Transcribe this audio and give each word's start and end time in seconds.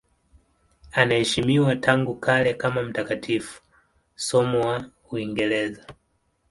Anaheshimiwa 0.91 1.75
tangu 1.75 2.15
kale 2.15 2.53
kama 2.53 2.83
mtakatifu, 2.83 3.61
somo 4.15 4.59
wa 4.61 4.89
Uingereza. 5.11 5.85